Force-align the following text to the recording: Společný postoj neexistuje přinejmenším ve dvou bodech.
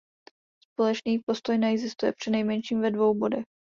Společný 0.63 1.19
postoj 1.19 1.57
neexistuje 1.57 2.13
přinejmenším 2.13 2.81
ve 2.81 2.91
dvou 2.91 3.13
bodech. 3.19 3.45